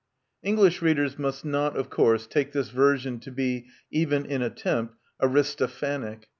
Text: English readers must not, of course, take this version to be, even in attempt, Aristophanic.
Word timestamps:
English 0.41 0.81
readers 0.81 1.19
must 1.19 1.45
not, 1.45 1.77
of 1.77 1.91
course, 1.91 2.25
take 2.25 2.53
this 2.53 2.71
version 2.71 3.19
to 3.19 3.29
be, 3.29 3.67
even 3.91 4.25
in 4.25 4.41
attempt, 4.41 4.95
Aristophanic. 5.21 6.23